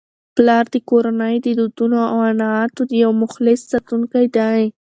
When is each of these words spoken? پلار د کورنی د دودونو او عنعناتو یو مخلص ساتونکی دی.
پلار 0.35 0.65
د 0.73 0.75
کورنی 0.89 1.35
د 1.41 1.47
دودونو 1.59 1.99
او 2.11 2.17
عنعناتو 2.31 2.81
یو 3.03 3.11
مخلص 3.23 3.59
ساتونکی 3.71 4.25
دی. 4.35 4.61